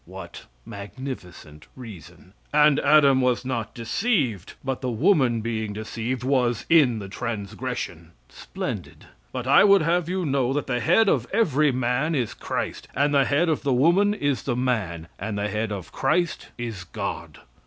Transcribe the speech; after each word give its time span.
[What 0.07 0.47
magnificent 0.65 1.67
reason!]" 1.75 2.33
"And 2.51 2.79
Adam 2.79 3.21
was 3.21 3.45
not 3.45 3.75
deceived, 3.75 4.55
but 4.63 4.81
the 4.81 4.89
woman 4.89 5.41
being 5.41 5.73
deceived, 5.73 6.23
was 6.23 6.65
in 6.71 6.97
the 6.97 7.07
transgression." 7.07 8.13
[Splendid!] 8.27 9.05
"But 9.31 9.45
I 9.45 9.63
would 9.63 9.83
have 9.83 10.09
you 10.09 10.25
know 10.25 10.53
that 10.53 10.65
the 10.65 10.79
head 10.79 11.07
of 11.07 11.27
every 11.31 11.71
man 11.71 12.15
is 12.15 12.33
Christ; 12.33 12.87
and 12.95 13.13
the 13.13 13.25
head 13.25 13.47
of 13.47 13.61
the 13.61 13.73
woman 13.73 14.15
is 14.15 14.41
the 14.41 14.55
man; 14.55 15.07
and 15.19 15.37
the 15.37 15.49
head 15.49 15.71
of 15.71 15.91
Christ 15.91 16.47
is 16.57 16.83
God." 16.83 17.37